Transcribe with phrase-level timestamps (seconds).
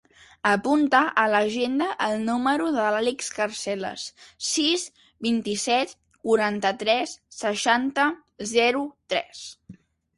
[0.51, 4.07] Apunta a l'agenda el número de l'Àlex Carceles:
[4.55, 4.89] sis,
[5.29, 8.11] vint-i-set, quaranta-tres, seixanta,
[8.59, 9.49] zero, tres.